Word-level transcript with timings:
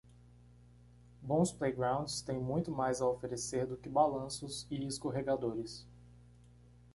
Bons 1.21 1.51
playgrounds 1.51 2.23
têm 2.23 2.39
muito 2.39 2.71
mais 2.71 3.01
a 3.03 3.07
oferecer 3.07 3.67
do 3.67 3.77
que 3.77 3.87
balanços 3.87 4.65
e 4.71 4.83
escorregadores. 4.87 5.85